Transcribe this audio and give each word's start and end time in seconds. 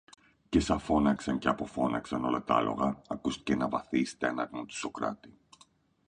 Και 0.49 0.59
σα 0.59 0.77
φώναξαν 0.77 1.37
και 1.37 1.47
αποφώναξαν 1.47 2.25
όλα 2.25 2.43
τ' 2.43 2.51
άλογα, 2.51 3.01
ακούστηκε 3.09 3.53
ένα 3.53 3.67
βαθύ 3.69 4.05
στέναγμα 4.05 4.65
του 4.65 4.75
Σωκράτη. 4.75 5.33